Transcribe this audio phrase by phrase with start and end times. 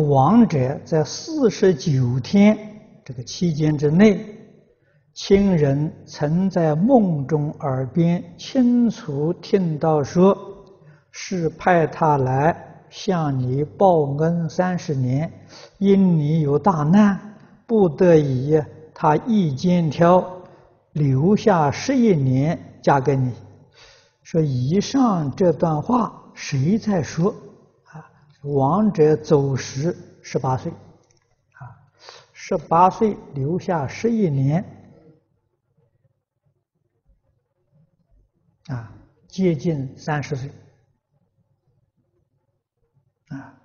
[0.00, 2.56] 亡者在四十九天
[3.04, 4.24] 这个期间之内，
[5.14, 10.36] 亲人曾在梦中耳边清楚听到说，
[11.10, 12.56] 是派他来
[12.90, 15.32] 向你报恩三十年，
[15.78, 17.18] 因你有大难，
[17.66, 18.60] 不得已
[18.94, 20.24] 他一肩挑，
[20.92, 23.32] 留下十一年嫁给你。
[24.22, 27.34] 说以上这段话谁在说？
[28.42, 31.76] 王，者走时十八岁，啊，
[32.32, 34.64] 十八岁留下十一年，
[38.68, 38.92] 啊，
[39.28, 40.50] 接近三十岁，
[43.28, 43.58] 啊，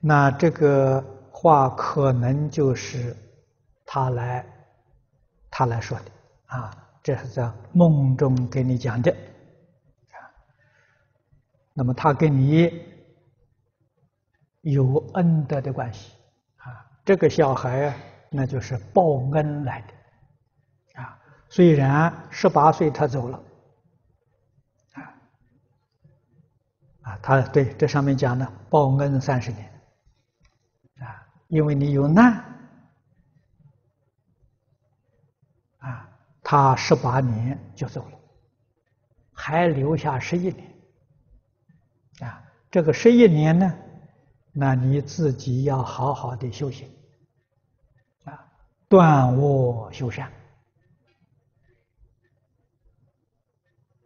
[0.00, 3.16] 那这个话可能就是
[3.84, 4.44] 他来，
[5.50, 6.04] 他来说的。
[6.46, 6.70] 啊，
[7.02, 10.30] 这是在梦中给你讲的，啊，
[11.72, 12.70] 那么他跟你
[14.72, 16.12] 有恩德的关系，
[16.56, 17.96] 啊，这个小孩啊，
[18.30, 21.16] 那就是报恩来的，啊，
[21.48, 23.44] 虽然十八岁他走了，
[24.94, 25.02] 啊，
[27.02, 29.70] 啊，他对这上面讲的报恩三十年，
[30.98, 32.32] 啊，因为你有难
[35.78, 36.08] 啊。
[36.42, 38.18] 他十八年就走了，
[39.32, 40.74] 还留下十一年，
[42.20, 43.72] 啊，这个十一年呢，
[44.58, 46.88] 那你自己要好好的修行，
[48.24, 48.50] 啊，
[48.88, 50.32] 断恶修善，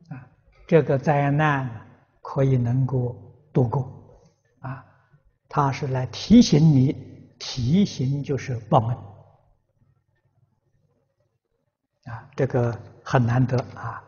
[0.08, 0.26] 啊，
[0.66, 1.70] 这个灾难
[2.20, 3.14] 可以能够
[3.52, 4.20] 度过，
[4.58, 4.84] 啊，
[5.48, 6.92] 他是来提醒你，
[7.38, 8.96] 提醒就是报恩。
[12.12, 14.02] 啊，这个很难得啊。